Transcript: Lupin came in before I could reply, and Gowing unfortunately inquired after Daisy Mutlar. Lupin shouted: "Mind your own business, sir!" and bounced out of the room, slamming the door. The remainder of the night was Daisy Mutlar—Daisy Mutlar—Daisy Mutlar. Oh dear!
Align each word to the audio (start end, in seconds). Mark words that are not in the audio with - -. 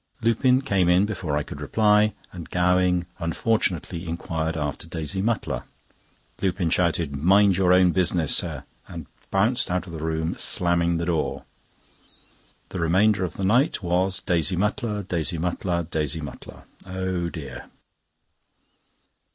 Lupin 0.23 0.63
came 0.63 0.89
in 0.89 1.05
before 1.05 1.37
I 1.37 1.43
could 1.43 1.61
reply, 1.61 2.13
and 2.31 2.49
Gowing 2.49 3.05
unfortunately 3.19 4.07
inquired 4.07 4.57
after 4.57 4.87
Daisy 4.87 5.21
Mutlar. 5.21 5.65
Lupin 6.41 6.71
shouted: 6.71 7.15
"Mind 7.15 7.55
your 7.55 7.71
own 7.71 7.91
business, 7.91 8.35
sir!" 8.35 8.63
and 8.87 9.05
bounced 9.29 9.69
out 9.69 9.85
of 9.85 9.93
the 9.93 10.03
room, 10.03 10.35
slamming 10.39 10.97
the 10.97 11.05
door. 11.05 11.43
The 12.69 12.79
remainder 12.79 13.23
of 13.23 13.35
the 13.35 13.45
night 13.45 13.83
was 13.83 14.21
Daisy 14.21 14.55
Mutlar—Daisy 14.55 15.37
Mutlar—Daisy 15.37 16.19
Mutlar. 16.21 16.63
Oh 16.83 17.29
dear! 17.29 17.69